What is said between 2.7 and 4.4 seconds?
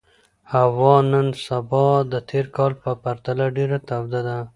په پرتله ډېره توده ده.